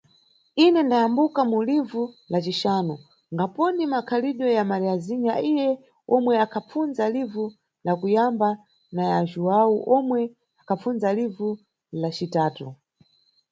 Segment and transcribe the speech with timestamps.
[0.63, 2.95] Ine ndayambuka mu livu la cixanu,
[3.35, 5.67] ngaponi makhalidwe ya Mariazinha iye
[6.15, 7.45] omwe akhapfunza livu
[7.85, 8.49] la kuyamba
[8.95, 10.19] na ya Juwau omwe
[10.61, 11.49] akhapfunza livu
[12.01, 12.67] la citatu?